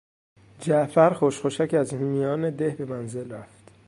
جعفر 0.59 1.13
خوشخوشک 1.13 1.73
از 1.73 1.93
میان 1.93 2.49
ده 2.49 2.69
به 2.69 2.85
منزل 2.85 3.31
رفت. 3.31 3.71